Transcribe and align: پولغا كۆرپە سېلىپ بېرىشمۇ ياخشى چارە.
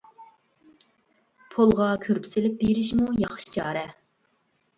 پولغا 1.55 1.89
كۆرپە 2.07 2.29
سېلىپ 2.33 2.57
بېرىشمۇ 2.63 3.11
ياخشى 3.27 3.55
چارە. 3.59 3.87